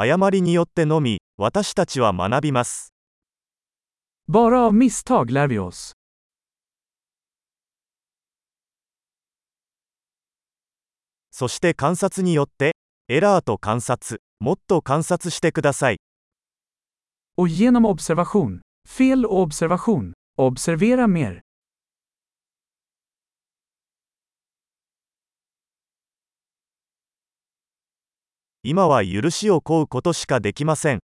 [0.00, 2.92] 誤りによってのみ、私たちは学びます。
[4.28, 5.92] Bara av misstag lär vi oss.
[11.32, 12.76] そして観察によって、
[13.08, 15.96] エラーと観察、もっと観察してください。
[17.36, 18.60] Och genom observation.
[18.88, 20.12] Fel och observation.
[20.38, 21.40] Observera mer.
[28.62, 30.98] 今は許しを請うことしかできません。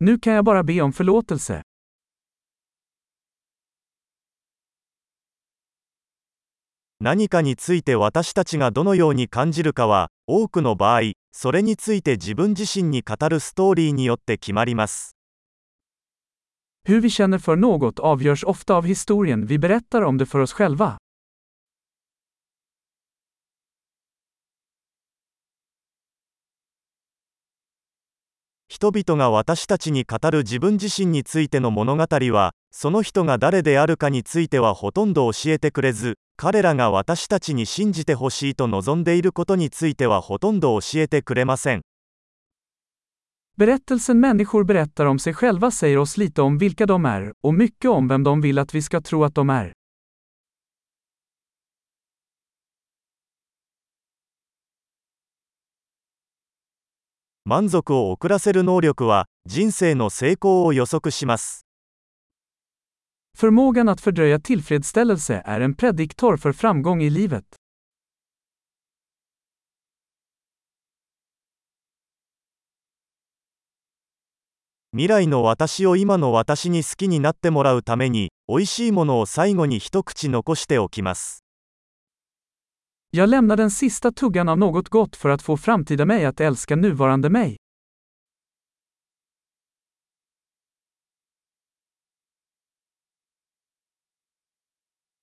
[0.00, 1.62] Nu kan jag bara be om förlåtelse.
[7.02, 15.16] 何かについて私たちがどのように感じるかは、多くの場合、それについて自分自身に語るストーリーによって決まります。
[16.86, 20.98] Hur vi känner för något avgörs ofta av historien vi berättar om det för oss själva.
[28.72, 41.82] 人々が私たちに語る自分自身についての物語は、その人が誰であるかについてはほとんど教えてくれず、彼らが私たちに信じてほしいと望んでいることについてはほとんど教えてくれません。
[43.58, 48.06] Berättelsen människor berättar om sig själva säger oss lite om vilka de är, och mycket om
[48.08, 49.72] vem de vill att vi ska tro att de är.
[57.50, 61.66] 満足を遅らせる能力は、人生の成功を予測します。
[63.36, 67.44] Förmågan att fördröja tillfredsställelse är en prediktor för framgång i livet.
[74.92, 81.44] 未来の私を今の私に好きになってもらうために、美味しいものを最後に一口残しておきます。
[83.12, 87.30] Jag lämnar den sista tuggan av något gott för att få framtida mig att älska nuvarande
[87.30, 87.56] mig.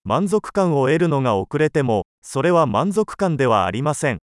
[0.04, 4.20] 満足感を得るのが遅れても、それは満足感ではありません。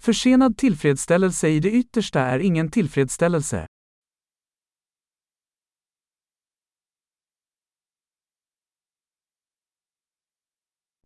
[0.00, 3.66] Försenad tillfredsställelse i det yttersta är ingen tillfredsställelse.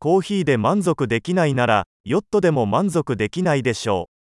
[0.00, 4.18] コーヒーで満足できないならヨットでも満足できないでしょう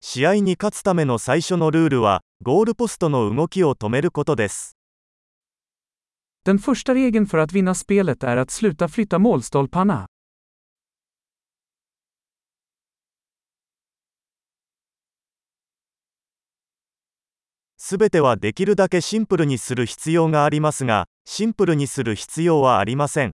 [0.00, 4.76] 試合に勝つための最初のルールはゴールポストの動きを止めることです。
[17.90, 23.32] すべてはできるだけシンプルにする必要がありますが、シンプルにする必要はありません。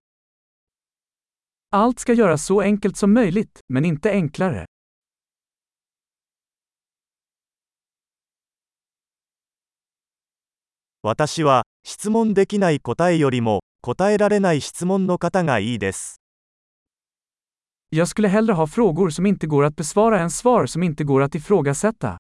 [1.71, 4.65] Allt ska göras så enkelt som möjligt, men inte enklare.
[11.03, 16.23] 私は、質問できない答えよりも、答えられない質問の方がいいです。
[17.91, 21.35] Jag skulle hellre ha frågor som inte går att besvara än svar som inte går att
[21.35, 22.17] ifrågasätta.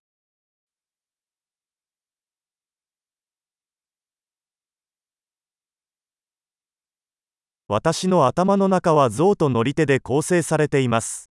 [7.69, 11.31] 私の頭の中は象と乗り手で構成されています。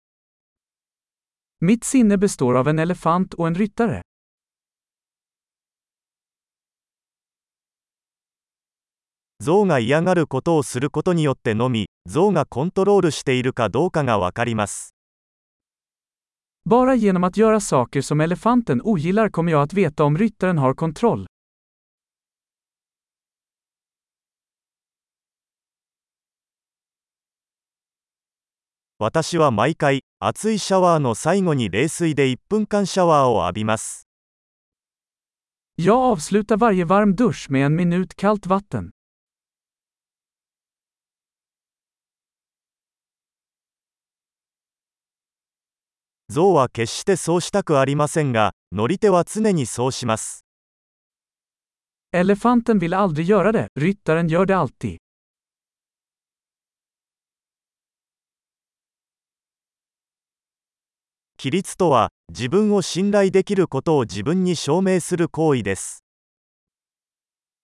[1.60, 4.02] Mitt sinne består av en elefant och en ryttare.
[9.42, 14.94] 象が嫌がることをすることによってのみ、象がコントロールしているかどうかがわかります。
[16.66, 21.26] Bara genom att göra saker som elefanten ogillar kommer jag att veta om ryttaren har kontroll.
[29.02, 34.10] 私は毎回、熱いシャワーの最後に冷水で1分間シャワーを浴びます。
[35.78, 38.90] Jag avslutar varje varm dusch med en minut kallt vatten.
[46.28, 50.44] 象は決してそうしたくありませんが、乗り手は常にそうします。
[52.12, 54.98] Elefanten vill aldrig göra det, ryttaren gör det alltid.
[61.42, 66.04] 規律とは、自分を信頼できることを自分に証明する行為です。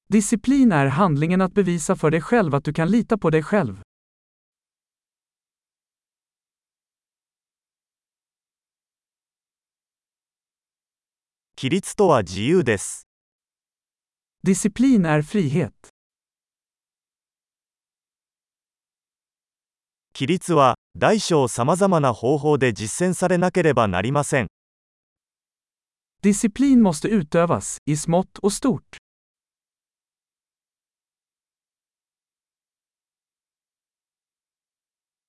[0.09, 3.81] Disciplin är handlingen att bevisa för dig själv att du kan lita på dig själv.
[11.57, 13.05] 規律とは自由です。
[14.45, 15.73] Disciplin är frihet.
[20.13, 24.47] 規律は、大小さまざまな方法で実践されなければなりません。
[26.23, 28.81] Disciplin måste utövas, i smått och stort.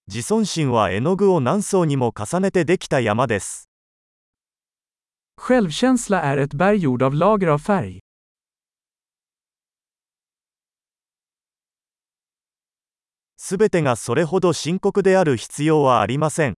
[0.06, 3.68] 自尊心は絵の具を何層にも重ねてできた山です。
[5.36, 8.05] Självkänsla är ett berg gjord av lager av färg.
[13.48, 16.54] すべてがそれほど深刻である必要はありません。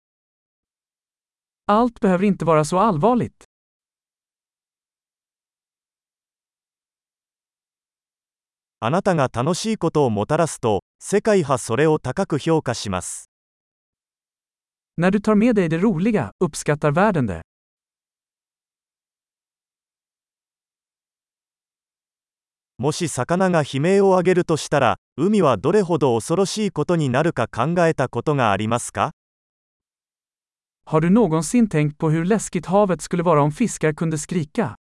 [8.79, 13.33] あなたが楽しいことをもたらすと、世界はそれを高く評価します。
[22.79, 29.13] もし魚が悲鳴を上げるとしたら、海はどれほど恐ろしいことになるか考えたことがありますか
[30.85, 34.75] Har du någonsin tänkt på hur läskigt havet skulle vara om fiskar kunde skrika?